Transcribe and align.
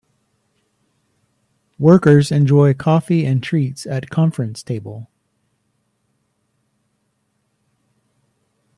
Workers 1.77 2.31
enjoy 2.31 2.73
coffee 2.73 3.23
and 3.23 3.43
treats 3.43 3.85
at 3.85 4.09
conference 4.09 4.63
table. 4.63 5.11